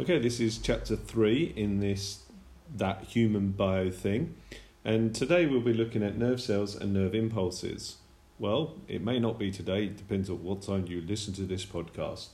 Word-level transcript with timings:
Okay, 0.00 0.18
this 0.18 0.40
is 0.40 0.56
chapter 0.56 0.96
three 0.96 1.52
in 1.56 1.80
this 1.80 2.20
that 2.74 3.02
human 3.02 3.50
bio 3.50 3.90
thing, 3.90 4.34
and 4.82 5.14
today 5.14 5.44
we'll 5.44 5.60
be 5.60 5.74
looking 5.74 6.02
at 6.02 6.16
nerve 6.16 6.40
cells 6.40 6.74
and 6.74 6.94
nerve 6.94 7.14
impulses. 7.14 7.98
Well, 8.38 8.76
it 8.88 9.02
may 9.02 9.18
not 9.20 9.38
be 9.38 9.50
today, 9.50 9.84
it 9.84 9.98
depends 9.98 10.30
on 10.30 10.42
what 10.42 10.62
time 10.62 10.86
you 10.86 11.02
listen 11.02 11.34
to 11.34 11.42
this 11.42 11.66
podcast. 11.66 12.28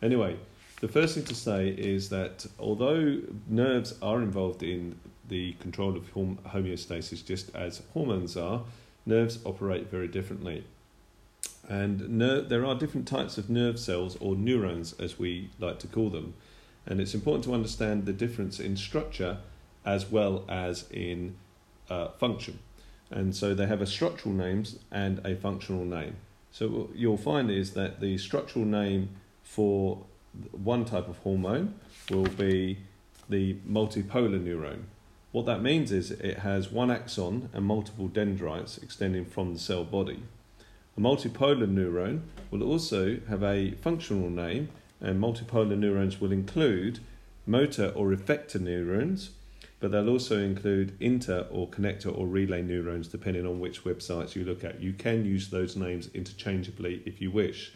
Anyway, 0.00 0.36
the 0.80 0.86
first 0.86 1.16
thing 1.16 1.24
to 1.24 1.34
say 1.34 1.70
is 1.70 2.08
that 2.10 2.46
although 2.56 3.20
nerves 3.48 3.96
are 4.00 4.22
involved 4.22 4.62
in 4.62 4.96
the 5.28 5.54
control 5.54 5.96
of 5.96 6.14
homeostasis 6.14 7.26
just 7.26 7.52
as 7.52 7.82
hormones 7.94 8.36
are, 8.36 8.62
nerves 9.06 9.40
operate 9.44 9.90
very 9.90 10.06
differently. 10.06 10.62
And 11.68 12.10
ner- 12.10 12.42
there 12.42 12.64
are 12.64 12.76
different 12.76 13.08
types 13.08 13.38
of 13.38 13.50
nerve 13.50 13.80
cells 13.80 14.16
or 14.20 14.36
neurons, 14.36 14.92
as 15.00 15.18
we 15.18 15.50
like 15.58 15.80
to 15.80 15.88
call 15.88 16.10
them. 16.10 16.34
And 16.88 17.00
it's 17.00 17.14
important 17.14 17.44
to 17.44 17.54
understand 17.54 18.06
the 18.06 18.12
difference 18.12 18.58
in 18.58 18.76
structure 18.76 19.38
as 19.84 20.10
well 20.10 20.44
as 20.48 20.86
in 20.90 21.36
uh, 21.88 22.08
function. 22.18 22.58
And 23.10 23.36
so 23.36 23.54
they 23.54 23.66
have 23.66 23.80
a 23.80 23.86
structural 23.86 24.34
name 24.34 24.64
and 24.90 25.24
a 25.24 25.36
functional 25.36 25.84
name. 25.84 26.16
So 26.50 26.68
what 26.68 26.96
you'll 26.96 27.16
find 27.16 27.50
is 27.50 27.74
that 27.74 28.00
the 28.00 28.18
structural 28.18 28.64
name 28.64 29.10
for 29.42 30.04
one 30.52 30.84
type 30.84 31.08
of 31.08 31.18
hormone 31.18 31.74
will 32.10 32.24
be 32.26 32.78
the 33.28 33.54
multipolar 33.68 34.42
neuron. 34.42 34.84
What 35.32 35.46
that 35.46 35.62
means 35.62 35.92
is 35.92 36.10
it 36.10 36.38
has 36.38 36.72
one 36.72 36.90
axon 36.90 37.50
and 37.52 37.64
multiple 37.64 38.08
dendrites 38.08 38.78
extending 38.78 39.26
from 39.26 39.52
the 39.52 39.60
cell 39.60 39.84
body. 39.84 40.22
A 40.96 41.00
multipolar 41.00 41.70
neuron 41.70 42.22
will 42.50 42.62
also 42.62 43.18
have 43.28 43.42
a 43.42 43.72
functional 43.72 44.30
name, 44.30 44.70
and 45.00 45.20
multipolar 45.20 45.78
neurons 45.78 46.20
will 46.20 46.32
include 46.32 47.00
motor 47.46 47.92
or 47.94 48.10
effector 48.10 48.60
neurons, 48.60 49.30
but 49.80 49.90
they'll 49.90 50.08
also 50.08 50.38
include 50.38 50.96
inter 51.00 51.46
or 51.50 51.68
connector 51.68 52.16
or 52.16 52.26
relay 52.26 52.62
neurons 52.62 53.08
depending 53.08 53.46
on 53.46 53.60
which 53.60 53.84
websites 53.84 54.34
you 54.34 54.44
look 54.44 54.64
at. 54.64 54.80
You 54.80 54.92
can 54.92 55.24
use 55.24 55.48
those 55.48 55.76
names 55.76 56.10
interchangeably 56.14 57.02
if 57.06 57.20
you 57.20 57.30
wish. 57.30 57.72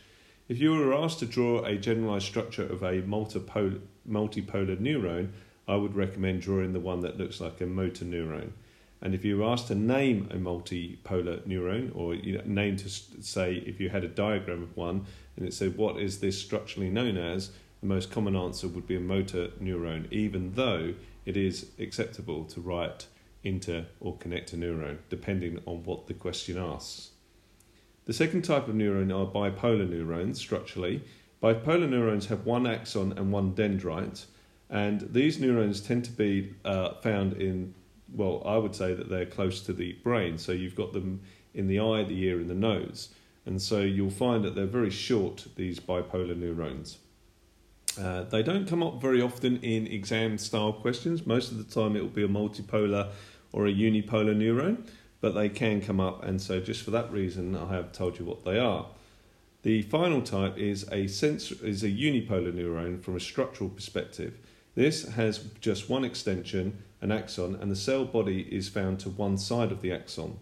If 0.49 0.59
you 0.59 0.73
were 0.73 0.93
asked 0.93 1.21
to 1.21 1.27
draw 1.27 1.65
a 1.65 1.77
generalized 1.77 2.27
structure 2.27 2.67
of 2.67 2.83
a 2.83 3.03
multipolar, 3.03 3.81
multipolar 4.09 4.77
neuron, 4.77 5.29
I 5.69 5.77
would 5.77 5.95
recommend 5.95 6.43
drawing 6.43 6.73
the 6.73 6.81
one 6.81 7.01
that 7.01 7.19
looks 7.19 7.41
like 7.41 7.61
a 7.61 7.67
motor 7.67 8.05
neuron. 8.05 8.51
And 9.03 9.15
if 9.15 9.25
you 9.25 9.39
were 9.39 9.45
asked 9.45 9.67
to 9.69 9.75
name 9.75 10.29
a 10.31 10.37
multipolar 10.37 11.41
neuron, 11.41 11.91
or 11.95 12.15
you 12.15 12.39
know, 12.39 12.45
name 12.45 12.77
to 12.77 12.89
say 12.89 13.55
if 13.67 13.81
you 13.81 13.91
had 13.91 14.05
a 14.05 14.09
diagram 14.09 14.63
of 14.63 14.77
one 14.77 15.07
and 15.37 15.47
it 15.47 15.53
said 15.53 15.77
what 15.77 16.01
is 16.01 16.21
this 16.21 16.41
structurally 16.41 16.89
known 16.89 17.17
as, 17.17 17.51
the 17.81 17.89
most 17.89 18.13
common 18.13 18.37
answer 18.37 18.69
would 18.69 18.87
be 18.87 18.97
a 18.97 19.01
motor 19.01 19.49
neuron, 19.61 20.11
even 20.13 20.53
though 20.55 20.95
it 21.27 21.37
is 21.37 21.67
acceptable 21.81 22.45
to 22.45 22.61
write 22.61 23.07
inter 23.43 23.87
or 23.99 24.17
connector 24.17 24.55
neuron, 24.55 24.99
depending 25.11 25.61
on 25.67 25.83
what 25.83 26.07
the 26.07 26.15
question 26.15 26.57
asks. 26.57 27.11
The 28.05 28.13
second 28.13 28.43
type 28.43 28.69
of 28.69 28.75
neuron 28.75 29.11
are 29.13 29.31
bipolar 29.31 29.89
neurons 29.89 30.39
structurally. 30.39 31.03
Bipolar 31.43 31.89
neurons 31.89 32.27
have 32.27 32.47
one 32.47 32.67
axon 32.67 33.13
and 33.19 33.33
one 33.33 33.53
dendrite, 33.55 34.27
and 34.71 35.13
these 35.13 35.41
neurons 35.41 35.81
tend 35.81 36.05
to 36.05 36.13
be 36.13 36.55
uh, 36.65 36.95
found 36.95 37.35
in, 37.35 37.75
well, 38.15 38.43
I 38.45 38.57
would 38.57 38.75
say 38.75 38.95
that 38.95 39.09
they're 39.09 39.27
close 39.27 39.61
to 39.63 39.73
the 39.73 39.93
brain. 40.05 40.39
So 40.39 40.53
you've 40.53 40.75
got 40.75 40.93
them 40.93 41.21
in 41.55 41.67
the 41.67 41.81
eye, 41.81 42.05
the 42.05 42.23
ear, 42.25 42.39
and 42.39 42.49
the 42.51 42.55
nose. 42.55 43.11
And 43.45 43.61
so 43.61 43.81
you'll 43.81 44.11
find 44.11 44.45
that 44.45 44.55
they're 44.55 44.67
very 44.67 44.91
short, 44.91 45.47
these 45.57 45.81
bipolar 45.81 46.37
neurons. 46.37 46.99
Uh, 48.01 48.23
they 48.23 48.43
don't 48.43 48.67
come 48.67 48.83
up 48.83 49.01
very 49.01 49.21
often 49.21 49.59
in 49.59 49.87
exam 49.87 50.39
style 50.39 50.73
questions. 50.73 51.27
Most 51.27 51.51
of 51.51 51.59
the 51.59 51.65
time, 51.65 51.97
it 51.97 52.01
will 52.01 52.09
be 52.09 52.25
a 52.25 52.29
multipolar 52.29 53.11
or 53.53 53.67
a 53.67 53.73
unipolar 53.73 54.35
neuron, 54.35 54.87
but 55.21 55.35
they 55.35 55.49
can 55.49 55.81
come 55.81 56.01
up, 56.01 56.25
and 56.25 56.41
so 56.41 56.59
just 56.59 56.83
for 56.83 56.91
that 56.93 57.13
reason, 57.13 57.55
I 57.55 57.75
have 57.75 57.93
told 57.93 58.19
you 58.19 58.25
what 58.25 58.45
they 58.45 58.59
are. 58.59 58.87
The 59.63 59.83
final 59.83 60.23
type 60.23 60.59
is 60.59 60.89
a 60.91 61.07
sensor, 61.07 61.55
is 61.65 61.85
a 61.85 61.89
unipolar 61.89 62.53
neuron 62.53 63.03
from 63.03 63.15
a 63.15 63.21
structural 63.21 63.71
perspective. 63.71 64.39
This 64.75 65.09
has 65.11 65.45
just 65.61 65.91
one 65.91 66.05
extension, 66.05 66.83
an 67.01 67.13
axon, 67.13 67.57
and 67.61 67.71
the 67.71 67.77
cell 67.77 68.05
body 68.05 68.43
is 68.51 68.69
found 68.69 69.01
to 69.01 69.11
one 69.11 69.37
side 69.37 69.71
of 69.71 69.83
the 69.83 69.93
axon. 69.93 70.39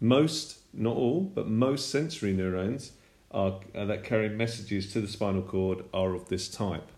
Most, 0.00 0.58
not 0.74 0.96
all, 0.96 1.20
but 1.20 1.48
most 1.48 1.90
sensory 1.90 2.32
neurons 2.32 2.92
are, 3.30 3.60
uh, 3.74 3.84
that 3.86 4.04
carry 4.04 4.28
messages 4.28 4.92
to 4.92 5.00
the 5.00 5.08
spinal 5.08 5.42
cord 5.42 5.84
are 5.94 6.14
of 6.14 6.28
this 6.28 6.48
type. 6.48 6.90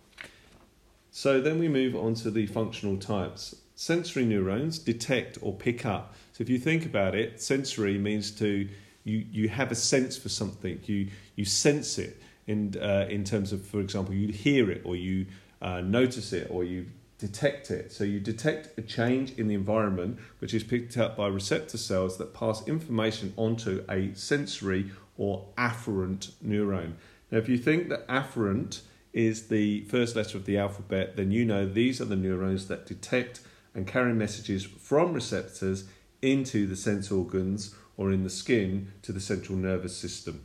So 1.10 1.40
then 1.40 1.58
we 1.58 1.68
move 1.68 1.94
on 1.94 2.14
to 2.14 2.30
the 2.30 2.46
functional 2.46 2.96
types. 2.96 3.54
Sensory 3.74 4.24
neurons 4.24 4.78
detect 4.78 5.38
or 5.42 5.52
pick 5.52 5.84
up. 5.84 6.14
So 6.32 6.42
if 6.42 6.48
you 6.48 6.58
think 6.58 6.86
about 6.86 7.14
it, 7.14 7.40
sensory 7.40 7.98
means 7.98 8.30
to 8.32 8.68
you 9.04 9.26
you 9.30 9.48
have 9.48 9.70
a 9.72 9.74
sense 9.74 10.16
for 10.16 10.28
something. 10.28 10.80
You 10.84 11.08
you 11.36 11.44
sense 11.44 11.98
it 11.98 12.22
in 12.46 12.76
uh, 12.80 13.06
in 13.10 13.24
terms 13.24 13.52
of, 13.52 13.66
for 13.66 13.80
example, 13.80 14.14
you 14.14 14.28
hear 14.28 14.70
it 14.70 14.82
or 14.84 14.96
you 14.96 15.26
uh, 15.62 15.80
notice 15.80 16.32
it 16.32 16.48
or 16.50 16.64
you 16.64 16.86
detect 17.18 17.70
it. 17.70 17.92
So 17.92 18.02
you 18.02 18.18
detect 18.18 18.76
a 18.76 18.82
change 18.82 19.38
in 19.38 19.46
the 19.46 19.54
environment, 19.54 20.18
which 20.40 20.52
is 20.52 20.64
picked 20.64 20.98
up 20.98 21.16
by 21.16 21.28
receptor 21.28 21.78
cells 21.78 22.18
that 22.18 22.34
pass 22.34 22.66
information 22.66 23.32
onto 23.36 23.84
a 23.88 24.12
sensory 24.14 24.90
or 25.16 25.46
afferent 25.56 26.32
neuron. 26.44 26.94
Now, 27.30 27.38
if 27.38 27.48
you 27.48 27.58
think 27.58 27.88
that 27.90 28.08
afferent 28.08 28.80
is 29.12 29.46
the 29.46 29.82
first 29.82 30.16
letter 30.16 30.36
of 30.36 30.46
the 30.46 30.58
alphabet, 30.58 31.16
then 31.16 31.30
you 31.30 31.44
know 31.44 31.64
these 31.64 32.00
are 32.00 32.06
the 32.06 32.16
neurons 32.16 32.66
that 32.66 32.86
detect 32.86 33.40
and 33.74 33.86
carry 33.86 34.12
messages 34.12 34.64
from 34.64 35.12
receptors 35.12 35.84
into 36.22 36.66
the 36.66 36.76
sense 36.76 37.10
organs 37.10 37.74
or 37.96 38.10
in 38.10 38.24
the 38.24 38.30
skin 38.30 38.90
to 39.02 39.12
the 39.12 39.20
central 39.20 39.56
nervous 39.56 39.96
system. 39.96 40.44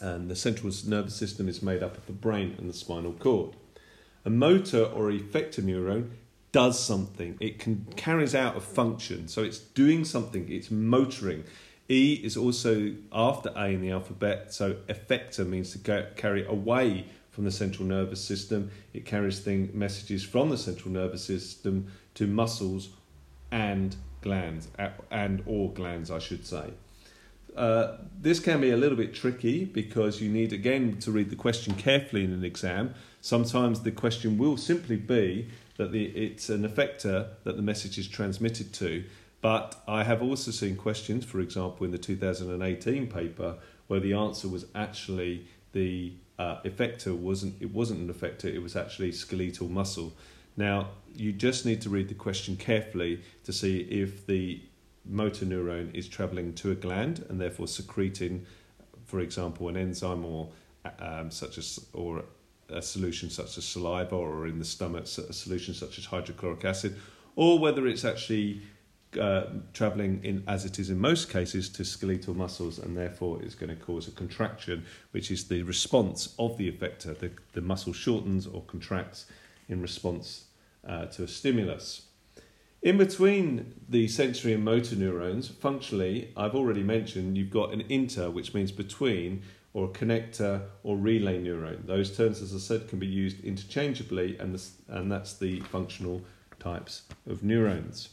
And 0.00 0.30
the 0.30 0.36
central 0.36 0.72
nervous 0.86 1.14
system 1.14 1.48
is 1.48 1.62
made 1.62 1.82
up 1.82 1.96
of 1.96 2.06
the 2.06 2.12
brain 2.12 2.54
and 2.58 2.70
the 2.70 2.74
spinal 2.74 3.12
cord. 3.12 3.54
A 4.24 4.30
motor 4.30 4.84
or 4.84 5.10
effector 5.10 5.62
neuron 5.62 6.10
does 6.52 6.82
something. 6.82 7.36
It 7.40 7.58
can 7.58 7.86
carries 7.96 8.34
out 8.34 8.56
a 8.56 8.60
function. 8.60 9.28
So 9.28 9.42
it's 9.42 9.58
doing 9.58 10.04
something. 10.04 10.50
It's 10.50 10.70
motoring. 10.70 11.44
E 11.90 12.20
is 12.22 12.36
also 12.36 12.94
after 13.12 13.50
A 13.56 13.66
in 13.66 13.82
the 13.82 13.90
alphabet. 13.90 14.54
So 14.54 14.74
effector 14.88 15.46
means 15.46 15.72
to 15.72 15.78
go, 15.78 16.06
carry 16.16 16.46
away 16.46 17.06
from 17.30 17.44
the 17.44 17.50
central 17.50 17.86
nervous 17.86 18.24
system. 18.24 18.70
It 18.92 19.04
carries 19.04 19.40
thing, 19.40 19.70
messages 19.74 20.22
from 20.22 20.50
the 20.50 20.56
central 20.56 20.92
nervous 20.92 21.24
system 21.24 21.88
to 22.14 22.26
muscles 22.26 22.90
and 23.50 23.96
glands, 24.22 24.68
and 25.10 25.42
or 25.44 25.72
glands, 25.72 26.10
I 26.10 26.18
should 26.18 26.46
say. 26.46 26.70
Uh, 27.56 27.98
this 28.20 28.40
can 28.40 28.60
be 28.60 28.70
a 28.70 28.76
little 28.76 28.96
bit 28.96 29.14
tricky 29.14 29.64
because 29.64 30.20
you 30.20 30.28
need 30.28 30.52
again 30.52 30.98
to 30.98 31.12
read 31.12 31.30
the 31.30 31.36
question 31.36 31.74
carefully 31.74 32.24
in 32.24 32.32
an 32.32 32.44
exam. 32.44 32.94
Sometimes 33.20 33.82
the 33.82 33.92
question 33.92 34.38
will 34.38 34.56
simply 34.56 34.96
be 34.96 35.48
that 35.76 35.92
the, 35.92 36.04
it's 36.06 36.48
an 36.48 36.68
effector 36.68 37.28
that 37.44 37.56
the 37.56 37.62
message 37.62 37.98
is 37.98 38.08
transmitted 38.08 38.72
to. 38.72 39.04
But 39.40 39.82
I 39.86 40.04
have 40.04 40.22
also 40.22 40.50
seen 40.50 40.76
questions, 40.76 41.24
for 41.24 41.40
example, 41.40 41.84
in 41.84 41.92
the 41.92 41.98
2018 41.98 43.08
paper, 43.08 43.56
where 43.88 44.00
the 44.00 44.14
answer 44.14 44.48
was 44.48 44.66
actually 44.74 45.46
the 45.72 46.14
uh, 46.38 46.62
effector 46.62 47.16
wasn't 47.16 47.60
it 47.60 47.70
wasn't 47.70 48.00
an 48.00 48.12
effector; 48.12 48.46
it 48.46 48.60
was 48.60 48.74
actually 48.74 49.12
skeletal 49.12 49.68
muscle. 49.68 50.14
Now 50.56 50.88
you 51.14 51.32
just 51.32 51.66
need 51.66 51.80
to 51.82 51.90
read 51.90 52.08
the 52.08 52.14
question 52.14 52.56
carefully 52.56 53.22
to 53.44 53.52
see 53.52 53.80
if 53.80 54.26
the 54.26 54.62
motor 55.04 55.44
neuron 55.44 55.94
is 55.94 56.08
travelling 56.08 56.54
to 56.54 56.70
a 56.70 56.74
gland 56.74 57.24
and 57.28 57.40
therefore 57.40 57.68
secreting, 57.68 58.46
for 59.04 59.20
example, 59.20 59.68
an 59.68 59.76
enzyme 59.76 60.24
or 60.24 60.50
um, 60.98 61.30
such 61.30 61.58
as 61.58 61.86
or 61.92 62.24
a 62.70 62.82
solution 62.82 63.30
such 63.30 63.58
as 63.58 63.64
saliva 63.64 64.14
or 64.14 64.46
in 64.46 64.58
the 64.58 64.64
stomach 64.64 65.04
a 65.04 65.32
solution 65.32 65.74
such 65.74 65.98
as 65.98 66.06
hydrochloric 66.06 66.64
acid, 66.64 66.96
or 67.36 67.58
whether 67.58 67.86
it's 67.86 68.04
actually 68.04 68.62
uh, 69.20 69.44
traveling 69.72 70.20
in 70.24 70.42
as 70.48 70.64
it 70.64 70.78
is 70.78 70.90
in 70.90 70.98
most 70.98 71.30
cases 71.30 71.68
to 71.68 71.84
skeletal 71.84 72.34
muscles 72.34 72.78
and 72.78 72.96
therefore 72.96 73.40
is 73.42 73.54
going 73.54 73.70
to 73.70 73.84
cause 73.84 74.08
a 74.08 74.10
contraction 74.10 74.84
which 75.12 75.30
is 75.30 75.44
the 75.44 75.62
response 75.62 76.34
of 76.38 76.56
the 76.56 76.70
effector. 76.70 77.16
The, 77.16 77.30
the 77.52 77.60
muscle 77.60 77.92
shortens 77.92 78.46
or 78.46 78.62
contracts 78.62 79.26
in 79.68 79.80
response 79.80 80.44
uh, 80.86 81.06
to 81.06 81.24
a 81.24 81.28
stimulus 81.28 82.06
in 82.84 82.98
between 82.98 83.74
the 83.88 84.06
sensory 84.06 84.52
and 84.52 84.62
motor 84.62 84.94
neurons, 84.94 85.48
functionally, 85.48 86.30
I've 86.36 86.54
already 86.54 86.82
mentioned 86.82 87.36
you've 87.38 87.50
got 87.50 87.72
an 87.72 87.80
inter, 87.88 88.28
which 88.28 88.52
means 88.52 88.70
between, 88.70 89.42
or 89.72 89.86
a 89.86 89.88
connector 89.88 90.66
or 90.82 90.98
relay 90.98 91.42
neuron. 91.42 91.86
Those 91.86 92.14
terms, 92.14 92.42
as 92.42 92.54
I 92.54 92.58
said, 92.58 92.88
can 92.88 92.98
be 92.98 93.06
used 93.06 93.42
interchangeably, 93.42 94.36
and, 94.38 94.52
this, 94.54 94.72
and 94.86 95.10
that's 95.10 95.32
the 95.32 95.60
functional 95.60 96.20
types 96.60 97.02
of 97.26 97.42
neurons. 97.42 98.10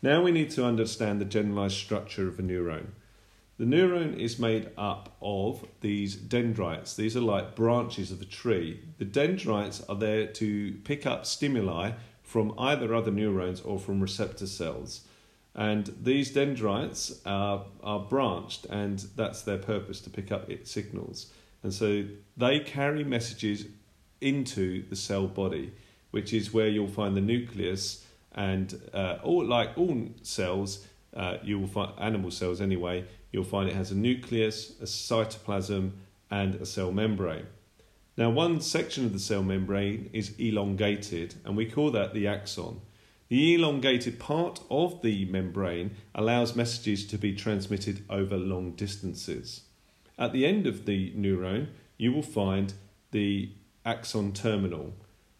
Now 0.00 0.22
we 0.22 0.32
need 0.32 0.50
to 0.52 0.64
understand 0.64 1.20
the 1.20 1.26
generalized 1.26 1.76
structure 1.76 2.28
of 2.28 2.38
a 2.38 2.42
neuron. 2.42 2.86
The 3.58 3.66
neuron 3.66 4.16
is 4.16 4.38
made 4.38 4.70
up 4.78 5.16
of 5.20 5.66
these 5.82 6.14
dendrites. 6.14 6.96
These 6.96 7.16
are 7.16 7.20
like 7.20 7.56
branches 7.56 8.10
of 8.10 8.22
a 8.22 8.24
tree. 8.24 8.80
The 8.96 9.04
dendrites 9.04 9.82
are 9.86 9.96
there 9.96 10.28
to 10.28 10.72
pick 10.84 11.04
up 11.04 11.26
stimuli 11.26 11.92
from 12.28 12.52
either 12.58 12.94
other 12.94 13.10
neurons 13.10 13.62
or 13.62 13.78
from 13.78 14.02
receptor 14.02 14.46
cells. 14.46 15.00
And 15.54 15.90
these 16.02 16.30
dendrites 16.30 17.22
are, 17.24 17.64
are 17.82 18.00
branched, 18.00 18.66
and 18.66 18.98
that's 19.16 19.40
their 19.40 19.56
purpose 19.56 19.98
to 20.02 20.10
pick 20.10 20.30
up 20.30 20.50
its 20.50 20.70
signals. 20.70 21.32
And 21.62 21.72
so 21.72 22.04
they 22.36 22.60
carry 22.60 23.02
messages 23.02 23.64
into 24.20 24.86
the 24.90 24.94
cell 24.94 25.26
body, 25.26 25.72
which 26.10 26.34
is 26.34 26.52
where 26.52 26.68
you'll 26.68 26.86
find 26.86 27.16
the 27.16 27.22
nucleus. 27.22 28.04
And 28.34 28.78
uh, 28.92 29.16
all 29.22 29.46
like 29.46 29.70
all 29.78 30.10
cells, 30.20 30.86
uh, 31.16 31.38
you 31.42 31.58
will 31.58 31.66
find 31.66 31.92
animal 31.98 32.30
cells 32.30 32.60
anyway. 32.60 33.06
You'll 33.32 33.44
find 33.44 33.70
it 33.70 33.74
has 33.74 33.90
a 33.90 33.96
nucleus, 33.96 34.78
a 34.82 34.84
cytoplasm, 34.84 35.92
and 36.30 36.56
a 36.56 36.66
cell 36.66 36.92
membrane. 36.92 37.46
Now, 38.18 38.30
one 38.30 38.60
section 38.60 39.06
of 39.06 39.12
the 39.12 39.20
cell 39.20 39.44
membrane 39.44 40.10
is 40.12 40.34
elongated, 40.40 41.36
and 41.44 41.56
we 41.56 41.66
call 41.66 41.92
that 41.92 42.14
the 42.14 42.26
axon. 42.26 42.80
The 43.28 43.54
elongated 43.54 44.18
part 44.18 44.60
of 44.68 45.02
the 45.02 45.24
membrane 45.26 45.92
allows 46.16 46.56
messages 46.56 47.06
to 47.06 47.16
be 47.16 47.32
transmitted 47.32 48.04
over 48.10 48.36
long 48.36 48.72
distances. 48.72 49.60
At 50.18 50.32
the 50.32 50.46
end 50.46 50.66
of 50.66 50.84
the 50.84 51.12
neuron, 51.12 51.68
you 51.96 52.12
will 52.12 52.24
find 52.24 52.74
the 53.12 53.52
axon 53.86 54.32
terminal. 54.32 54.94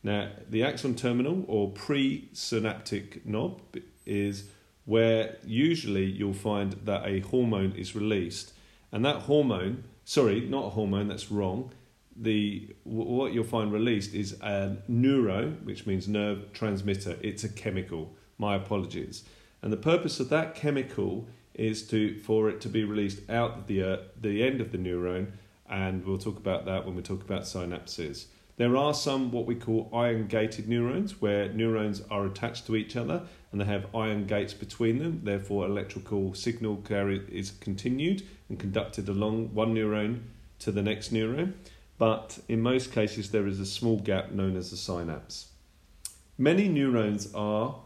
Now, 0.05 0.31
the 0.49 0.63
axon 0.63 0.95
terminal 0.95 1.45
or 1.49 1.73
presynaptic 1.73 3.27
knob 3.27 3.61
is 4.07 4.45
where 4.85 5.37
usually 5.45 6.05
you'll 6.05 6.33
find 6.33 6.75
that 6.85 7.05
a 7.05 7.21
hormone 7.21 7.73
is 7.73 7.97
released, 7.97 8.53
and 8.93 9.05
that 9.05 9.23
hormone, 9.23 9.83
sorry, 10.05 10.43
not 10.43 10.67
a 10.67 10.71
hormone, 10.71 11.09
that's 11.09 11.33
wrong. 11.33 11.73
The 12.20 12.75
what 12.85 13.32
you'll 13.32 13.44
find 13.44 13.73
released 13.73 14.15
is 14.15 14.41
a 14.41 14.76
neuro, 14.88 15.50
which 15.62 15.87
means 15.87 16.09
nerve 16.09 16.53
transmitter. 16.53 17.17
It's 17.23 17.44
a 17.44 17.49
chemical. 17.49 18.15
My 18.38 18.56
apologies. 18.56 19.25
And 19.62 19.73
the 19.73 19.76
purpose 19.76 20.20
of 20.20 20.29
that 20.29 20.55
chemical 20.55 21.29
is 21.55 21.87
to 21.88 22.19
for 22.20 22.49
it 22.49 22.61
to 22.62 22.69
be 22.69 22.85
released 22.85 23.29
out 23.31 23.67
the 23.67 23.82
uh, 23.82 23.97
the 24.20 24.43
end 24.43 24.61
of 24.61 24.73
the 24.73 24.79
neuron, 24.79 25.32
and 25.69 26.05
we'll 26.05 26.19
talk 26.19 26.38
about 26.38 26.65
that 26.67 26.87
when 26.87 26.94
we 26.94 27.03
talk 27.03 27.23
about 27.23 27.43
synapses. 27.43 28.26
There 28.59 28.76
are 28.76 28.93
some 28.93 29.31
what 29.31 29.47
we 29.47 29.55
call 29.55 29.88
ion 29.93 30.26
gated 30.26 30.69
neurons, 30.69 31.20
where 31.20 31.49
neurons 31.53 32.03
are 32.11 32.26
attached 32.26 32.67
to 32.67 32.75
each 32.75 32.97
other 32.97 33.23
and 33.53 33.61
they 33.61 33.65
have 33.65 33.94
ion 33.94 34.26
gates 34.26 34.53
between 34.53 34.99
them. 34.99 35.20
Therefore, 35.23 35.65
electrical 35.65 36.35
signal 36.35 36.79
carry 36.79 37.25
is 37.31 37.53
continued 37.53 38.25
and 38.49 38.59
conducted 38.59 39.09
along 39.09 39.55
one 39.55 39.75
neuron 39.75 40.23
to 40.59 40.73
the 40.73 40.82
next 40.82 41.12
neuron. 41.12 41.55
But 41.99 42.39
in 42.49 42.62
most 42.62 42.93
cases, 42.93 43.31
there 43.31 43.47
is 43.47 43.59
a 43.59 43.67
small 43.67 43.99
gap 43.99 44.31
known 44.31 44.56
as 44.56 44.71
the 44.71 44.77
synapse. 44.77 45.49
Many 46.39 46.69
neurons 46.69 47.35
are 47.35 47.81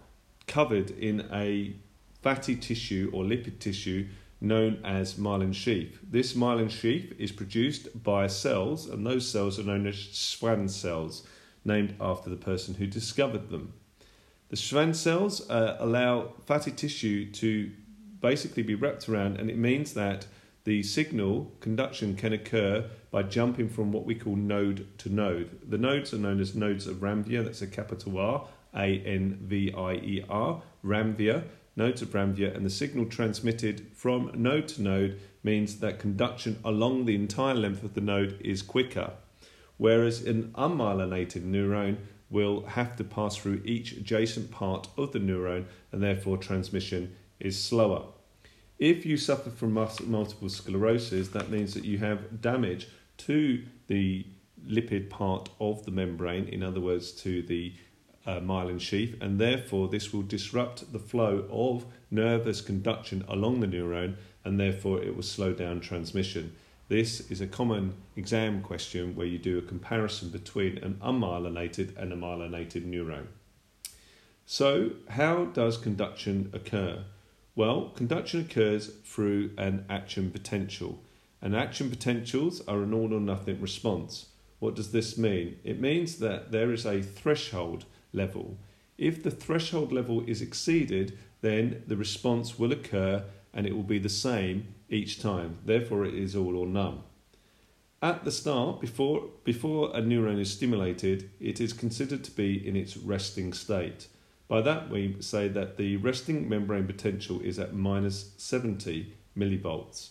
covered 0.47 0.91
in 0.91 1.27
a 1.33 1.75
fatty 2.21 2.55
tissue 2.55 3.11
or 3.13 3.25
lipid 3.25 3.59
tissue 3.59 4.07
known 4.41 4.79
as 4.85 5.15
myelin 5.15 5.55
sheath. 5.55 5.99
This 6.03 6.35
myelin 6.35 6.71
sheath 6.71 7.13
is 7.19 7.33
produced 7.33 8.03
by 8.03 8.27
cells, 8.27 8.87
and 8.87 9.07
those 9.07 9.29
cells 9.29 9.59
are 9.59 9.65
known 9.65 9.87
as 9.87 9.95
Schwann 9.95 10.69
cells, 10.69 11.27
named 11.65 11.95
after 12.01 12.29
the 12.29 12.37
person 12.37 12.75
who 12.75 12.87
discovered 12.87 13.51
them. 13.51 13.73
The 14.51 14.57
Schwann 14.57 14.95
cells 14.95 15.49
uh, 15.49 15.77
allow 15.79 16.35
fatty 16.45 16.73
tissue 16.73 17.31
to 17.33 17.71
basically 18.21 18.63
be 18.63 18.75
wrapped 18.75 19.09
around, 19.09 19.39
and 19.39 19.49
it 19.49 19.57
means 19.57 19.95
that 19.95 20.27
the 20.65 20.83
signal 20.83 21.53
conduction 21.61 22.15
can 22.15 22.33
occur 22.33 22.89
by 23.11 23.23
jumping 23.23 23.69
from 23.69 23.93
what 23.93 24.05
we 24.05 24.15
call 24.15 24.37
node 24.37 24.87
to 24.99 25.09
node. 25.09 25.59
The 25.69 25.79
nodes 25.79 26.15
are 26.15 26.19
known 26.19 26.41
as 26.41 26.55
nodes 26.55 26.87
of 26.87 26.97
Ranvier, 26.97 27.45
that's 27.45 27.63
a 27.63 27.67
capital 27.67 28.19
R, 28.19 28.47
A 28.75 29.01
N 29.01 29.39
V 29.43 29.73
I 29.77 29.95
E 29.95 30.25
R, 30.29 30.63
Ranvier 30.85 31.45
nodes 31.77 32.03
of 32.03 32.11
Ranvier, 32.11 32.55
and 32.55 32.65
the 32.67 32.71
signal 32.71 33.07
transmitted 33.07 33.87
from 33.95 34.31
node 34.35 34.69
to 34.69 34.83
node 34.83 35.21
means 35.43 35.81
that 35.81 35.99
conduction 35.99 36.59
along 36.65 37.05
the 37.05 37.15
entire 37.15 37.55
length 37.55 37.83
of 37.83 37.95
the 37.95 38.01
node 38.01 38.41
is 38.43 38.63
quicker, 38.63 39.13
whereas 39.79 40.23
an 40.23 40.53
unmyelinated 40.55 41.43
neuron 41.43 41.97
will 42.31 42.65
have 42.67 42.97
to 42.97 43.05
pass 43.05 43.37
through 43.37 43.61
each 43.65 43.93
adjacent 43.93 44.51
part 44.51 44.89
of 44.97 45.13
the 45.13 45.19
neuron, 45.19 45.65
and 45.91 46.03
therefore 46.03 46.37
transmission 46.37 47.15
is 47.41 47.63
slower. 47.63 48.05
If 48.83 49.07
you 49.07 49.17
suffer 49.17 49.49
from 49.49 49.75
multiple 49.75 50.49
sclerosis, 50.49 51.29
that 51.29 51.51
means 51.51 51.73
that 51.75 51.85
you 51.85 51.99
have 51.99 52.41
damage 52.41 52.89
to 53.19 53.63
the 53.87 54.27
lipid 54.67 55.09
part 55.09 55.51
of 55.61 55.85
the 55.85 55.93
membrane, 55.93 56.49
in 56.49 56.65
other 56.65 56.81
words, 56.81 57.13
to 57.23 57.43
the 57.43 57.75
uh, 58.27 58.41
myelin 58.41 58.81
sheath, 58.81 59.15
and 59.21 59.39
therefore 59.39 59.87
this 59.87 60.13
will 60.13 60.23
disrupt 60.23 60.93
the 60.93 60.99
flow 60.99 61.47
of 61.49 61.87
nervous 62.11 62.61
conduction 62.61 63.25
along 63.29 63.61
the 63.61 63.69
neuron, 63.69 64.17
and 64.45 64.59
therefore 64.59 65.01
it 65.01 65.15
will 65.15 65.23
slow 65.23 65.53
down 65.53 65.79
transmission. 65.79 66.53
This 66.89 67.31
is 67.31 67.41
a 67.41 67.47
common 67.47 67.95
exam 68.17 68.63
question 68.63 69.15
where 69.15 69.29
you 69.29 69.39
do 69.39 69.59
a 69.59 69.63
comparison 69.63 70.31
between 70.31 70.79
an 70.79 70.95
unmyelinated 70.95 71.97
and 71.97 72.13
a 72.13 72.17
myelinated 72.17 72.85
neuron. 72.85 73.29
So, 74.45 74.91
how 75.09 75.45
does 75.45 75.77
conduction 75.77 76.51
occur? 76.53 77.05
Well, 77.55 77.91
conduction 77.91 78.41
occurs 78.41 78.89
through 79.05 79.51
an 79.59 79.85
action 79.91 80.31
potential. 80.31 81.03
And 81.43 81.55
action 81.55 81.91
potentials 81.91 82.67
are 82.67 82.83
an 82.83 82.95
all 82.95 83.13
or 83.13 83.21
nothing 83.21 83.61
response. 83.61 84.27
What 84.59 84.75
does 84.75 84.93
this 84.93 85.19
mean? 85.19 85.59
It 85.65 85.81
means 85.81 86.19
that 86.19 86.53
there 86.53 86.73
is 86.73 86.87
a 86.87 87.03
threshold 87.03 87.85
level. 88.13 88.57
If 88.97 89.23
the 89.23 89.31
threshold 89.31 89.93
level 89.93 90.23
is 90.27 90.41
exceeded, 90.41 91.19
then 91.41 91.83
the 91.87 91.97
response 91.97 92.59
will 92.59 92.73
occur 92.73 93.25
and 93.53 93.67
it 93.67 93.75
will 93.75 93.83
be 93.83 93.99
the 93.99 94.09
same 94.09 94.69
each 94.89 95.21
time. 95.21 95.59
Therefore, 95.65 96.05
it 96.07 96.15
is 96.15 96.37
all 96.37 96.57
or 96.57 96.67
none. 96.67 97.01
At 98.01 98.25
the 98.25 98.33
start, 98.33 98.81
before, 98.81 99.29
before 99.45 99.91
a 99.95 100.01
neuron 100.01 100.41
is 100.41 100.53
stimulated, 100.53 101.31
it 101.39 101.61
is 101.61 101.73
considered 101.73 102.25
to 102.25 102.31
be 102.31 102.67
in 102.67 102.77
its 102.77 102.97
resting 102.97 103.53
state. 103.53 104.09
By 104.53 104.61
that, 104.61 104.91
we 104.91 105.17
say 105.21 105.49
that 105.49 105.79
the 105.79 105.97
resting 105.97 106.47
membrane 106.47 106.87
potential 106.87 107.41
is 107.41 107.59
at 107.59 107.73
minus 107.73 108.33
70 108.37 109.11
millivolts. 109.35 110.11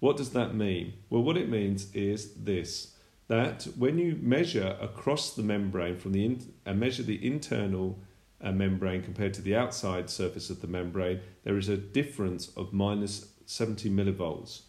What 0.00 0.16
does 0.16 0.30
that 0.30 0.54
mean? 0.54 0.94
Well, 1.10 1.22
what 1.22 1.36
it 1.36 1.50
means 1.50 1.92
is 1.92 2.32
this 2.36 2.94
that 3.28 3.64
when 3.76 3.98
you 3.98 4.18
measure 4.18 4.78
across 4.80 5.34
the 5.34 5.42
membrane 5.42 5.98
from 5.98 6.12
the 6.12 6.24
in, 6.24 6.54
and 6.64 6.80
measure 6.80 7.02
the 7.02 7.26
internal 7.26 7.98
uh, 8.40 8.50
membrane 8.50 9.02
compared 9.02 9.34
to 9.34 9.42
the 9.42 9.54
outside 9.54 10.08
surface 10.08 10.48
of 10.48 10.62
the 10.62 10.66
membrane, 10.66 11.20
there 11.44 11.58
is 11.58 11.68
a 11.68 11.76
difference 11.76 12.48
of 12.56 12.72
minus 12.72 13.28
70 13.44 13.90
millivolts. 13.90 14.62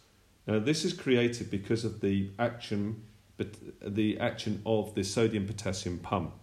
Now, 0.46 0.58
this 0.58 0.84
is 0.84 0.92
created 0.92 1.50
because 1.50 1.82
of 1.82 2.02
the 2.02 2.30
action, 2.38 3.04
but 3.38 3.54
the 3.80 4.20
action 4.20 4.60
of 4.66 4.94
the 4.94 5.02
sodium 5.02 5.46
potassium 5.46 5.98
pump. 5.98 6.34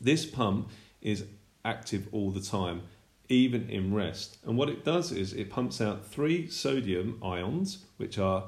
This 0.00 0.24
pump 0.24 0.70
is 1.00 1.24
active 1.64 2.08
all 2.12 2.30
the 2.30 2.40
time, 2.40 2.82
even 3.28 3.68
in 3.70 3.94
rest. 3.94 4.38
And 4.44 4.56
what 4.56 4.68
it 4.68 4.84
does 4.84 5.12
is 5.12 5.32
it 5.32 5.50
pumps 5.50 5.80
out 5.80 6.06
three 6.06 6.48
sodium 6.48 7.18
ions, 7.22 7.84
which 7.96 8.18
are 8.18 8.44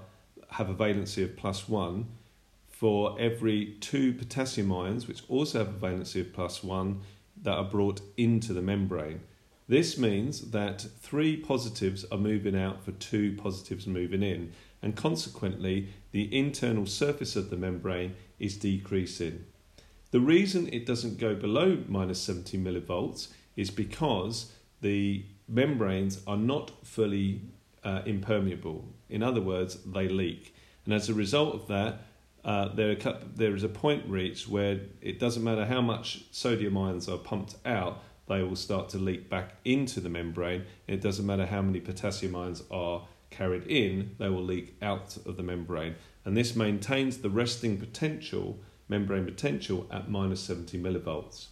have 0.51 0.71
a 0.71 0.75
valency 0.75 1.25
of 1.25 1.37
plus 1.37 1.69
one, 1.69 2.07
for 2.69 3.19
every 3.19 3.77
two 3.81 4.13
potassium 4.13 4.73
ions, 4.73 5.09
which 5.09 5.23
also 5.29 5.59
have 5.59 5.69
a 5.69 5.87
valency 5.87 6.21
of 6.21 6.33
plus 6.33 6.63
one, 6.63 7.01
that 7.43 7.55
are 7.55 7.65
brought 7.65 8.01
into 8.17 8.53
the 8.53 8.63
membrane. 8.63 9.21
This 9.67 9.97
means 9.97 10.51
that 10.51 10.87
three 11.01 11.37
positives 11.37 12.05
are 12.13 12.19
moving 12.19 12.57
out 12.57 12.85
for 12.85 12.93
two 12.93 13.35
positives 13.37 13.87
moving 13.87 14.23
in, 14.23 14.53
and 14.83 14.95
consequently, 14.95 15.89
the 16.13 16.37
internal 16.37 16.85
surface 16.85 17.35
of 17.35 17.49
the 17.49 17.57
membrane 17.57 18.15
is 18.39 18.59
decreasing. 18.59 19.47
The 20.15 20.21
reason 20.21 20.69
it 20.73 20.87
doesn't 20.87 21.19
go 21.19 21.35
below 21.35 21.83
minus 21.89 22.21
70 22.21 22.57
millivolts 22.59 23.33
is 23.57 23.73
because 23.73 24.53
the 24.81 25.25
membranes 25.49 26.21
are 26.25 26.37
not 26.37 26.71
fully 26.87 27.41
uh, 27.83 28.03
impermeable. 28.07 28.85
In 29.09 29.25
other 29.25 29.41
words, 29.41 29.77
they 29.85 30.07
leak. 30.07 30.55
And 30.85 30.95
as 30.95 31.09
a 31.09 31.15
result 31.15 31.57
of 31.57 31.67
that, 31.67 32.03
uh, 32.45 32.69
there, 32.77 32.97
there 33.35 33.57
is 33.57 33.65
a 33.65 33.69
point 33.69 34.09
reached 34.09 34.47
where 34.47 34.83
it 35.01 35.19
doesn't 35.19 35.43
matter 35.43 35.67
how 35.67 35.81
much 35.81 36.27
sodium 36.31 36.79
ions 36.79 37.09
are 37.09 37.19
pumped 37.19 37.57
out, 37.67 38.01
they 38.29 38.45
will 38.45 38.55
start 38.55 38.91
to 38.91 38.99
leak 38.99 39.29
back 39.29 39.57
into 39.65 39.99
the 39.99 40.09
membrane. 40.09 40.65
It 40.87 41.01
doesn't 41.01 41.27
matter 41.27 41.47
how 41.47 41.61
many 41.61 41.81
potassium 41.81 42.37
ions 42.37 42.63
are 42.71 43.05
carried 43.31 43.67
in, 43.67 44.15
they 44.19 44.29
will 44.29 44.45
leak 44.45 44.77
out 44.81 45.17
of 45.27 45.37
the 45.37 45.43
membrane. 45.43 45.97
And 46.25 46.37
this 46.37 46.55
maintains 46.55 47.19
the 47.19 47.31
resting 47.31 47.79
potential, 47.79 48.61
membrane 48.89 49.25
potential, 49.25 49.87
at 49.91 50.11
minus 50.11 50.41
70 50.41 50.79
millivolts. 50.79 51.49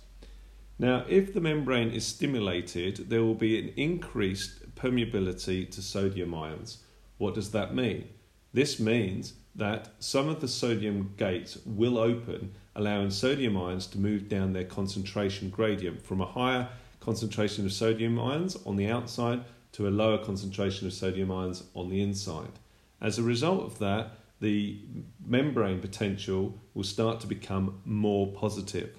Now, 0.79 1.05
if 1.09 1.33
the 1.33 1.41
membrane 1.41 1.91
is 1.91 2.07
stimulated, 2.07 3.09
there 3.09 3.23
will 3.23 3.35
be 3.35 3.59
an 3.59 3.73
increased 3.77 4.75
permeability 4.75 5.71
to 5.71 5.83
sodium 5.83 6.35
ions. 6.35 6.79
What 7.19 7.35
does 7.35 7.53
that 7.53 7.75
mean? 7.75 8.09
This 8.53 8.81
means 8.81 9.35
that 9.55 9.89
some 9.99 10.29
of 10.29 10.41
the 10.41 10.49
sodium 10.49 11.15
gates 11.17 11.59
will 11.65 11.99
open, 11.99 12.55
allowing 12.75 13.11
sodium 13.11 13.57
ions 13.57 13.87
to 13.89 13.99
move 13.99 14.29
down 14.29 14.53
their 14.53 14.65
concentration 14.65 15.51
gradient 15.51 16.03
from 16.03 16.21
a 16.21 16.27
higher 16.27 16.69
concentration 17.01 17.67
of 17.67 17.73
sodium 17.73 18.19
ions 18.19 18.57
on 18.65 18.77
the 18.77 18.89
outside 18.89 19.45
to 19.73 19.89
a 19.89 19.91
lower 19.91 20.19
concentration 20.19 20.87
of 20.87 20.93
sodium 20.93 21.31
ions 21.31 21.65
on 21.75 21.91
the 21.91 22.01
inside. 22.01 22.59
As 23.01 23.19
a 23.19 23.23
result 23.23 23.65
of 23.65 23.79
that, 23.79 24.17
the 24.43 24.81
membrane 25.25 25.79
potential 25.79 26.61
will 26.75 26.85
start 26.85 27.21
to 27.21 27.27
become 27.29 27.81
more 27.85 28.27
positive. 28.33 28.99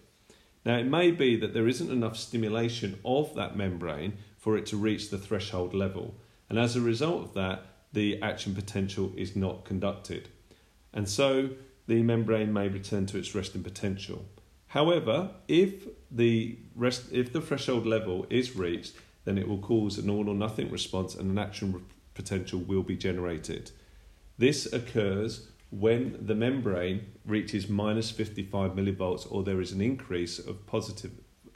Now, 0.65 0.77
it 0.77 0.85
may 0.85 1.11
be 1.11 1.35
that 1.35 1.53
there 1.53 1.67
isn't 1.67 1.91
enough 1.91 2.15
stimulation 2.15 2.97
of 3.03 3.35
that 3.35 3.57
membrane 3.57 4.13
for 4.37 4.57
it 4.57 4.65
to 4.67 4.77
reach 4.77 5.09
the 5.09 5.17
threshold 5.17 5.73
level, 5.73 6.15
and 6.49 6.57
as 6.57 6.75
a 6.75 6.81
result 6.81 7.23
of 7.23 7.33
that, 7.33 7.65
the 7.91 8.21
action 8.21 8.55
potential 8.55 9.11
is 9.17 9.35
not 9.35 9.65
conducted. 9.65 10.29
And 10.93 11.09
so 11.09 11.49
the 11.87 12.01
membrane 12.01 12.53
may 12.53 12.69
return 12.69 13.05
to 13.07 13.17
its 13.17 13.35
resting 13.35 13.63
potential. 13.63 14.25
However, 14.67 15.31
if 15.49 15.87
the 16.09 16.57
rest, 16.73 17.11
if 17.11 17.33
the 17.33 17.41
threshold 17.41 17.85
level 17.85 18.25
is 18.29 18.55
reached, 18.55 18.95
then 19.25 19.37
it 19.37 19.47
will 19.47 19.59
cause 19.59 19.97
an 19.97 20.09
all 20.09 20.29
or 20.29 20.35
nothing 20.35 20.71
response 20.71 21.15
and 21.15 21.29
an 21.29 21.37
action 21.37 21.85
potential 22.13 22.59
will 22.59 22.83
be 22.83 22.95
generated. 22.95 23.71
This 24.43 24.65
occurs 24.73 25.47
when 25.69 26.17
the 26.19 26.35
membrane 26.35 27.13
reaches 27.25 27.69
minus 27.69 28.11
55 28.11 28.71
millivolts 28.71 29.25
or 29.31 29.41
there 29.41 29.61
is 29.61 29.71
an 29.71 29.79
increase 29.79 30.37
of 30.37 30.65
positive 30.65 31.11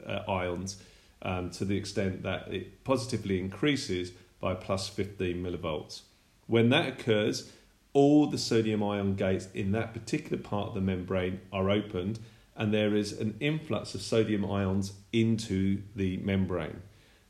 uh, 0.06 0.20
ions 0.26 0.82
um, 1.20 1.50
to 1.50 1.66
the 1.66 1.76
extent 1.76 2.22
that 2.22 2.48
it 2.48 2.84
positively 2.84 3.38
increases 3.40 4.12
by 4.40 4.54
plus 4.54 4.88
15 4.88 5.36
millivolts. 5.36 6.00
When 6.46 6.70
that 6.70 6.88
occurs, 6.88 7.52
all 7.92 8.26
the 8.26 8.38
sodium 8.38 8.82
ion 8.82 9.16
gates 9.16 9.48
in 9.52 9.72
that 9.72 9.92
particular 9.92 10.42
part 10.42 10.68
of 10.68 10.74
the 10.74 10.80
membrane 10.80 11.42
are 11.52 11.68
opened 11.68 12.20
and 12.56 12.72
there 12.72 12.96
is 12.96 13.12
an 13.12 13.36
influx 13.38 13.94
of 13.94 14.00
sodium 14.00 14.50
ions 14.50 14.94
into 15.12 15.82
the 15.94 16.16
membrane. 16.16 16.80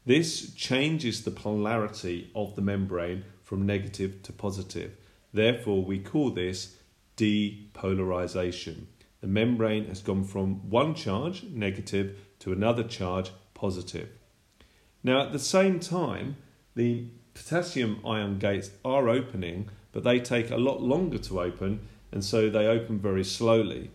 This 0.06 0.54
changes 0.54 1.24
the 1.24 1.32
polarity 1.32 2.30
of 2.36 2.54
the 2.54 2.62
membrane 2.62 3.24
from 3.42 3.66
negative 3.66 4.22
to 4.22 4.32
positive. 4.32 4.96
Therefore, 5.32 5.84
we 5.84 5.98
call 5.98 6.30
this 6.30 6.76
depolarization. 7.16 8.86
The 9.20 9.26
membrane 9.26 9.86
has 9.86 10.00
gone 10.00 10.24
from 10.24 10.70
one 10.70 10.94
charge, 10.94 11.44
negative, 11.44 12.18
to 12.40 12.52
another 12.52 12.84
charge, 12.84 13.32
positive. 13.54 14.08
Now, 15.02 15.22
at 15.22 15.32
the 15.32 15.38
same 15.38 15.80
time, 15.80 16.36
the 16.74 17.08
potassium 17.34 18.00
ion 18.06 18.38
gates 18.38 18.70
are 18.84 19.08
opening, 19.08 19.70
but 19.92 20.04
they 20.04 20.20
take 20.20 20.50
a 20.50 20.56
lot 20.56 20.80
longer 20.80 21.18
to 21.18 21.40
open, 21.40 21.80
and 22.12 22.24
so 22.24 22.48
they 22.48 22.66
open 22.66 22.98
very 22.98 23.24
slowly. 23.24 23.90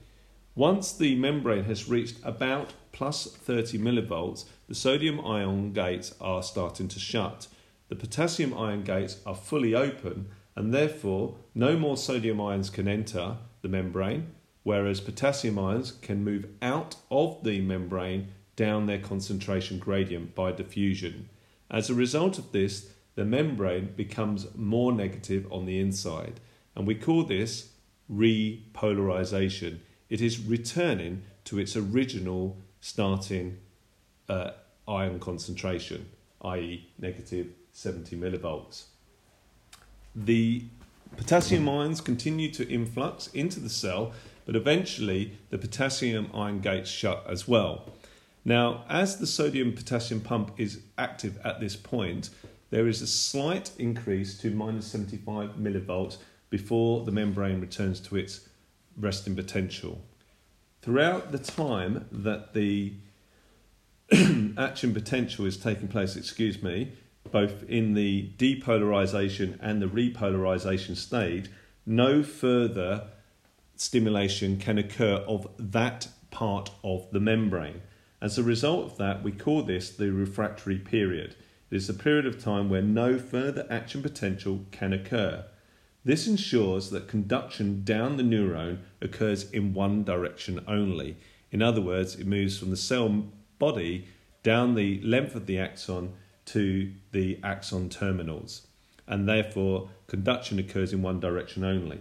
Once 0.56 0.92
the 0.92 1.16
membrane 1.16 1.64
has 1.64 1.90
reached 1.90 2.18
about 2.24 2.74
plus 2.92 3.26
30 3.26 3.80
millivolts, 3.80 4.46
the 4.68 4.76
sodium 4.76 5.20
ion 5.26 5.74
gates 5.74 6.14
are 6.22 6.44
starting 6.44 6.88
to 6.88 7.00
shut. 7.00 7.48
The 7.90 7.96
potassium 7.96 8.54
ion 8.54 8.84
gates 8.84 9.18
are 9.26 9.36
fully 9.36 9.74
open, 9.74 10.28
and 10.56 10.74
therefore 10.74 11.36
no 11.56 11.78
more 11.78 11.98
sodium 11.98 12.40
ions 12.40 12.70
can 12.70 12.88
enter 12.88 13.38
the 13.62 13.68
membrane, 13.68 14.28
whereas 14.64 15.02
potassium 15.02 15.58
ions 15.58 15.92
can 15.92 16.24
move 16.24 16.48
out 16.62 16.96
of 17.10 17.44
the 17.44 17.62
membrane 17.62 18.30
down 18.56 18.86
their 18.86 19.00
concentration 19.00 19.80
gradient 19.80 20.36
by 20.36 20.52
diffusion. 20.52 21.30
As 21.72 21.90
a 21.90 21.96
result 21.96 22.38
of 22.38 22.52
this, 22.52 22.92
the 23.16 23.26
membrane 23.26 23.94
becomes 23.96 24.48
more 24.56 24.92
negative 24.92 25.52
on 25.52 25.66
the 25.66 25.80
inside, 25.80 26.40
and 26.76 26.86
we 26.86 26.96
call 26.96 27.24
this 27.24 27.74
repolarization. 28.12 29.80
It 30.10 30.22
is 30.22 30.40
returning 30.40 31.24
to 31.46 31.60
its 31.60 31.76
original 31.76 32.58
starting 32.80 33.58
uh, 34.30 34.52
ion 34.88 35.20
concentration, 35.20 36.10
i.e., 36.42 36.90
negative 37.00 37.48
70 37.72 38.18
millivolts. 38.18 38.86
The 40.16 40.66
potassium 41.18 41.68
ions 41.70 42.02
continue 42.02 42.52
to 42.52 42.68
influx 42.70 43.28
into 43.28 43.60
the 43.60 43.70
cell, 43.70 44.14
but 44.46 44.56
eventually 44.56 45.38
the 45.50 45.58
potassium 45.58 46.30
ion 46.34 46.60
gates 46.60 46.90
shut 46.90 47.26
as 47.28 47.48
well. 47.48 47.90
Now, 48.46 48.84
as 48.90 49.18
the 49.18 49.28
sodium 49.28 49.74
potassium 49.74 50.22
pump 50.22 50.52
is 50.58 50.82
active 50.98 51.40
at 51.46 51.60
this 51.60 51.76
point, 51.76 52.30
there 52.72 52.88
is 52.88 53.02
a 53.02 53.08
slight 53.08 53.72
increase 53.78 54.38
to 54.40 54.52
minus 54.52 54.88
75 54.88 55.52
millivolts 55.52 56.18
before 56.50 57.06
the 57.06 57.12
membrane 57.12 57.62
returns 57.62 58.00
to 58.02 58.16
its 58.16 58.50
resting 58.98 59.36
potential. 59.36 60.02
Throughout 60.82 61.32
the 61.32 61.40
time 61.40 62.06
that 62.12 62.54
the 62.54 62.94
action 64.58 64.94
potential 64.94 65.46
is 65.46 65.58
taking 65.58 65.88
place, 65.88 66.16
excuse 66.16 66.62
me, 66.62 66.92
both 67.32 67.64
in 67.70 67.94
the 67.94 68.32
depolarization 68.38 69.58
and 69.62 69.82
the 69.82 69.88
repolarization 69.88 70.96
stage, 70.96 71.50
no 71.86 72.24
further 72.24 73.08
stimulation 73.76 74.58
can 74.58 74.78
occur 74.78 75.16
of 75.28 75.48
that 75.58 76.08
part 76.32 76.72
of 76.84 77.10
the 77.12 77.20
membrane. 77.20 77.82
As 78.22 78.38
a 78.38 78.44
result 78.44 78.86
of 78.86 78.98
that, 78.98 79.24
we 79.24 79.32
call 79.32 79.64
this 79.64 79.90
the 79.90 80.12
refractory 80.12 80.78
period. 80.78 81.36
It 81.70 81.76
is 81.78 81.90
a 81.90 81.94
period 81.94 82.26
of 82.26 82.42
time 82.42 82.70
where 82.70 82.82
no 82.82 83.18
further 83.18 83.68
action 83.70 84.02
potential 84.02 84.66
can 84.72 84.94
occur. 84.94 85.46
This 86.06 86.28
ensures 86.28 86.90
that 86.90 87.08
conduction 87.08 87.84
down 87.84 88.18
the 88.18 88.24
neuron 88.24 88.80
occurs 89.02 89.50
in 89.52 89.74
one 89.74 90.04
direction 90.04 90.64
only. 90.68 91.18
In 91.52 91.62
other 91.62 91.82
words, 91.82 92.16
it 92.16 92.28
moves 92.28 92.58
from 92.58 92.70
the 92.70 92.78
cell 92.78 93.26
body 93.60 94.08
down 94.42 94.76
the 94.76 95.02
length 95.02 95.36
of 95.36 95.46
the 95.46 95.58
axon 95.58 96.14
to 96.46 96.92
the 97.12 97.40
axon 97.44 97.90
terminals, 97.90 98.68
and 99.08 99.28
therefore 99.28 99.90
conduction 100.08 100.60
occurs 100.60 100.94
in 100.94 101.02
one 101.02 101.20
direction 101.20 101.64
only. 101.64 102.00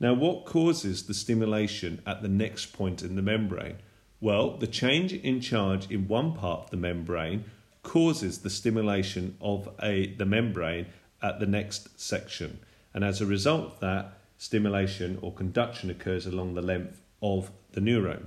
Now, 0.00 0.14
what 0.14 0.44
causes 0.44 1.04
the 1.04 1.14
stimulation 1.14 2.02
at 2.06 2.22
the 2.22 2.28
next 2.28 2.72
point 2.72 3.02
in 3.02 3.14
the 3.14 3.22
membrane? 3.22 3.76
Well, 4.20 4.56
the 4.56 4.66
change 4.66 5.12
in 5.12 5.40
charge 5.40 5.90
in 5.90 6.08
one 6.08 6.32
part 6.34 6.64
of 6.64 6.70
the 6.70 6.76
membrane 6.76 7.44
causes 7.82 8.38
the 8.38 8.50
stimulation 8.50 9.36
of 9.40 9.68
a, 9.82 10.14
the 10.14 10.26
membrane 10.26 10.86
at 11.22 11.40
the 11.40 11.46
next 11.46 12.00
section. 12.00 12.58
And 12.94 13.04
as 13.04 13.20
a 13.20 13.26
result 13.26 13.74
of 13.74 13.80
that, 13.80 14.18
stimulation 14.38 15.18
or 15.22 15.32
conduction 15.32 15.88
occurs 15.90 16.26
along 16.26 16.54
the 16.54 16.62
length 16.62 17.00
of 17.22 17.50
the 17.72 17.80
neuron. 17.80 18.26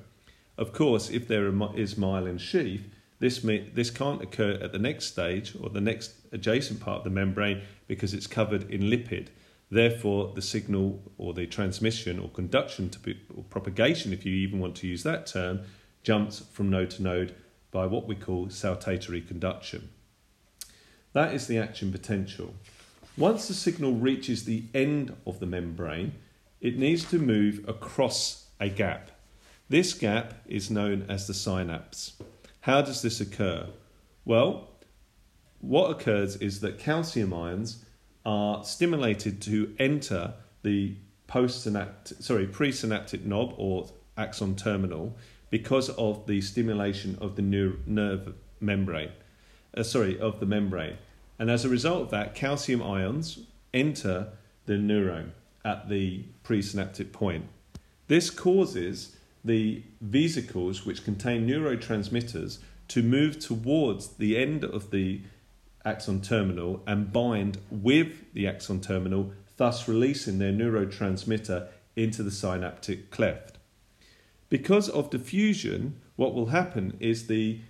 Of 0.57 0.71
course, 0.71 1.09
if 1.09 1.27
there 1.27 1.47
is 1.75 1.95
myelin 1.95 2.39
sheath, 2.39 2.89
this, 3.19 3.43
may, 3.43 3.59
this 3.59 3.89
can't 3.89 4.21
occur 4.21 4.59
at 4.61 4.71
the 4.71 4.79
next 4.79 5.05
stage 5.05 5.55
or 5.59 5.69
the 5.69 5.81
next 5.81 6.13
adjacent 6.31 6.79
part 6.79 6.99
of 6.99 7.03
the 7.05 7.09
membrane 7.09 7.61
because 7.87 8.13
it's 8.13 8.27
covered 8.27 8.69
in 8.69 8.81
lipid. 8.81 9.27
Therefore, 9.71 10.33
the 10.35 10.41
signal 10.41 11.01
or 11.17 11.33
the 11.33 11.47
transmission 11.47 12.19
or 12.19 12.29
conduction 12.29 12.89
to 12.89 12.99
be, 12.99 13.19
or 13.35 13.43
propagation, 13.43 14.13
if 14.13 14.25
you 14.25 14.33
even 14.33 14.59
want 14.59 14.75
to 14.77 14.87
use 14.87 15.03
that 15.03 15.25
term, 15.27 15.61
jumps 16.03 16.43
from 16.51 16.69
node 16.69 16.91
to 16.91 17.03
node 17.03 17.35
by 17.71 17.85
what 17.85 18.07
we 18.07 18.15
call 18.15 18.47
saltatory 18.47 19.25
conduction. 19.25 19.89
That 21.13 21.33
is 21.33 21.47
the 21.47 21.57
action 21.57 21.91
potential. 21.91 22.53
Once 23.17 23.47
the 23.47 23.53
signal 23.53 23.93
reaches 23.93 24.43
the 24.43 24.63
end 24.73 25.15
of 25.25 25.39
the 25.39 25.45
membrane, 25.45 26.13
it 26.59 26.77
needs 26.77 27.05
to 27.05 27.17
move 27.17 27.63
across 27.67 28.47
a 28.59 28.67
gap. 28.67 29.11
This 29.69 29.93
gap 29.93 30.33
is 30.45 30.69
known 30.69 31.05
as 31.09 31.25
the 31.25 31.33
synapse. 31.33 32.13
How 32.65 32.81
does 32.81 33.03
this 33.03 33.21
occur? 33.21 33.67
Well, 34.25 34.69
what 35.61 35.91
occurs 35.91 36.35
is 36.37 36.61
that 36.61 36.79
calcium 36.79 37.31
ions 37.31 37.85
are 38.25 38.63
stimulated 38.63 39.39
to 39.43 39.75
enter 39.77 40.33
the 40.63 40.95
postsynaptic, 41.29 42.23
sorry, 42.23 42.47
presynaptic 42.47 43.23
knob 43.23 43.53
or 43.57 43.87
axon 44.17 44.55
terminal 44.55 45.15
because 45.51 45.89
of 45.89 46.25
the 46.25 46.41
stimulation 46.41 47.19
of 47.21 47.35
the 47.35 47.43
nerve 47.43 48.33
membrane. 48.59 49.11
Uh, 49.77 49.83
sorry, 49.83 50.19
of 50.19 50.39
the 50.39 50.47
membrane. 50.47 50.97
And 51.37 51.51
as 51.51 51.65
a 51.65 51.69
result 51.69 52.01
of 52.01 52.09
that, 52.09 52.33
calcium 52.33 52.81
ions 52.81 53.41
enter 53.75 54.29
the 54.65 54.73
neuron 54.73 55.33
at 55.63 55.87
the 55.87 56.25
presynaptic 56.43 57.11
point. 57.11 57.45
This 58.07 58.31
causes 58.31 59.14
the 59.45 59.83
vesicles, 60.01 60.85
which 60.85 61.05
contain 61.05 61.47
neurotransmitters, 61.47 62.57
to 62.89 63.03
move 63.03 63.39
towards 63.39 64.17
the 64.17 64.37
end 64.37 64.63
of 64.63 64.91
the 64.91 65.21
axon 65.85 66.19
terminal 66.19 66.81
and 66.87 67.13
bind 67.13 67.59
with 67.69 68.33
the 68.33 68.47
axon 68.47 68.81
terminal, 68.81 69.31
thus 69.57 69.87
releasing 69.87 70.39
their 70.39 70.51
neurotransmitter 70.51 71.67
into 71.95 72.23
the 72.23 72.31
synaptic 72.31 73.11
cleft. 73.11 73.57
Because 74.49 74.89
of 74.89 75.09
diffusion, 75.09 75.99
what 76.15 76.33
will 76.33 76.47
happen 76.47 76.97
is 76.99 77.27
the 77.27 77.61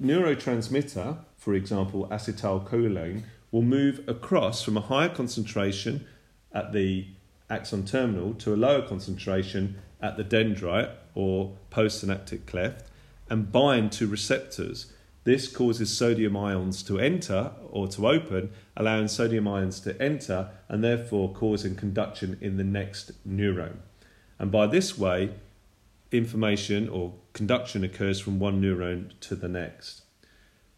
neurotransmitter, 0.00 1.18
for 1.36 1.54
example, 1.54 2.08
acetylcholine, 2.08 3.22
will 3.50 3.62
move 3.62 4.02
across 4.08 4.62
from 4.62 4.76
a 4.76 4.80
higher 4.80 5.08
concentration 5.08 6.06
at 6.52 6.72
the 6.72 7.06
axon 7.48 7.84
terminal 7.84 8.34
to 8.34 8.52
a 8.52 8.56
lower 8.56 8.82
concentration 8.82 9.76
at 10.00 10.16
the 10.16 10.24
dendrite 10.24 10.90
or 11.14 11.56
postsynaptic 11.70 12.46
cleft 12.46 12.88
and 13.28 13.50
bind 13.50 13.92
to 13.92 14.06
receptors. 14.06 14.92
This 15.24 15.48
causes 15.48 15.96
sodium 15.96 16.36
ions 16.36 16.82
to 16.84 17.00
enter 17.00 17.52
or 17.70 17.88
to 17.88 18.06
open, 18.06 18.50
allowing 18.76 19.08
sodium 19.08 19.48
ions 19.48 19.80
to 19.80 20.00
enter 20.00 20.50
and 20.68 20.84
therefore 20.84 21.32
causing 21.32 21.74
conduction 21.74 22.38
in 22.40 22.56
the 22.56 22.64
next 22.64 23.10
neuron. 23.26 23.78
And 24.38 24.52
by 24.52 24.66
this 24.66 24.96
way, 24.96 25.30
information 26.12 26.88
or 26.88 27.14
conduction 27.32 27.82
occurs 27.82 28.20
from 28.20 28.38
one 28.38 28.62
neuron 28.62 29.18
to 29.20 29.34
the 29.34 29.48
next. 29.48 30.02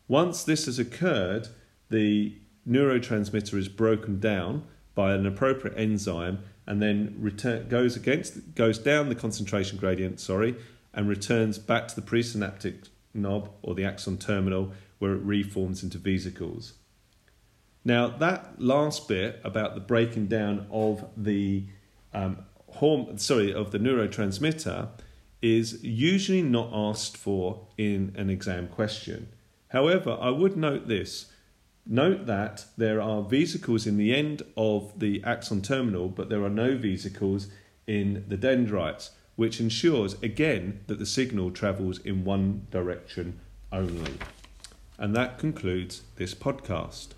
Once 0.06 0.42
this 0.42 0.64
has 0.64 0.78
occurred, 0.78 1.48
the 1.90 2.34
neurotransmitter 2.66 3.54
is 3.54 3.68
broken 3.68 4.20
down 4.20 4.64
by 4.94 5.12
an 5.12 5.26
appropriate 5.26 5.76
enzyme 5.76 6.38
and 6.68 6.82
then 6.82 7.16
return, 7.18 7.66
goes 7.68 7.96
against 7.96 8.54
goes 8.54 8.78
down 8.78 9.08
the 9.08 9.14
concentration 9.14 9.78
gradient, 9.78 10.20
sorry, 10.20 10.54
and 10.92 11.08
returns 11.08 11.58
back 11.58 11.88
to 11.88 11.96
the 11.96 12.02
presynaptic 12.02 12.90
knob 13.14 13.50
or 13.62 13.74
the 13.74 13.84
axon 13.84 14.18
terminal 14.18 14.72
where 14.98 15.14
it 15.14 15.22
reforms 15.22 15.82
into 15.82 15.96
vesicles. 15.96 16.74
Now 17.84 18.06
that 18.08 18.60
last 18.60 19.08
bit 19.08 19.40
about 19.42 19.74
the 19.74 19.80
breaking 19.80 20.26
down 20.26 20.66
of 20.70 21.06
the 21.16 21.64
um, 22.12 22.44
horm- 22.76 23.18
sorry 23.18 23.52
of 23.52 23.70
the 23.70 23.78
neurotransmitter 23.78 24.88
is 25.40 25.82
usually 25.82 26.42
not 26.42 26.68
asked 26.74 27.16
for 27.16 27.66
in 27.78 28.12
an 28.14 28.28
exam 28.28 28.68
question. 28.68 29.28
However, 29.68 30.18
I 30.20 30.30
would 30.30 30.56
note 30.56 30.86
this. 30.86 31.32
Note 31.90 32.26
that 32.26 32.66
there 32.76 33.00
are 33.00 33.22
vesicles 33.22 33.86
in 33.86 33.96
the 33.96 34.14
end 34.14 34.42
of 34.58 34.92
the 35.00 35.22
axon 35.24 35.62
terminal, 35.62 36.10
but 36.10 36.28
there 36.28 36.44
are 36.44 36.50
no 36.50 36.76
vesicles 36.76 37.48
in 37.86 38.26
the 38.28 38.36
dendrites, 38.36 39.12
which 39.36 39.58
ensures 39.58 40.20
again 40.22 40.80
that 40.86 40.98
the 40.98 41.06
signal 41.06 41.50
travels 41.50 41.98
in 42.00 42.24
one 42.24 42.66
direction 42.70 43.40
only. 43.72 44.12
And 44.98 45.16
that 45.16 45.38
concludes 45.38 46.02
this 46.16 46.34
podcast. 46.34 47.14